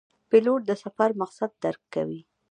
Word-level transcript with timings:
پیلوټ 0.29 0.61
د 0.69 0.71
سفر 0.83 1.09
مقصد 1.21 1.49
درک 1.63 1.83
کوي. 1.93 2.21